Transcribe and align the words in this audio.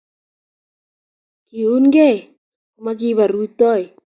kiunigei 1.47 2.17
komakipa 2.73 3.23
rutoi 3.31 3.83